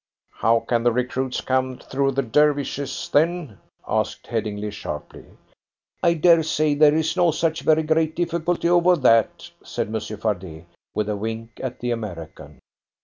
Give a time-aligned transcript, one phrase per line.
[0.33, 5.25] "How can the recruits come through the Dervishes, then?" asked Headingly sharply.
[6.01, 10.65] "I dare say there is no such very great difficulty over that," said Monsieur Fardet,
[10.95, 12.57] with a wink at the American.